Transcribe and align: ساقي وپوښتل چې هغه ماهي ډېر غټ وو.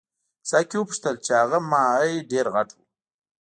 ساقي 0.49 0.77
وپوښتل 0.79 1.15
چې 1.25 1.31
هغه 1.41 1.57
ماهي 1.71 2.15
ډېر 2.31 2.45
غټ 2.55 2.69
وو. 2.75 2.83